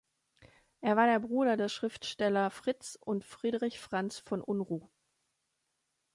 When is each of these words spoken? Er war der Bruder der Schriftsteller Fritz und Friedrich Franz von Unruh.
Er 0.79 0.95
war 0.97 1.05
der 1.05 1.19
Bruder 1.19 1.57
der 1.57 1.69
Schriftsteller 1.69 2.49
Fritz 2.49 2.95
und 2.99 3.23
Friedrich 3.23 3.79
Franz 3.79 4.17
von 4.17 4.41
Unruh. 4.41 4.89